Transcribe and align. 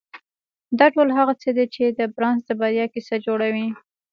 دا 0.79 0.87
ټول 0.95 1.09
هغه 1.17 1.33
څه 1.41 1.49
دي 1.57 1.65
چې 1.75 1.83
د 1.87 1.99
بارنس 2.15 2.41
د 2.45 2.49
بريا 2.61 2.85
کيسه 2.93 3.15
جوړوي. 3.25 3.67